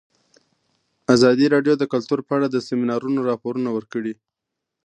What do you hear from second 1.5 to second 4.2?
راډیو د کلتور په اړه د سیمینارونو راپورونه ورکړي.